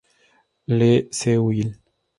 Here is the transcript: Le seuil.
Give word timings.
Le 0.67 1.05
seuil. 1.11 1.75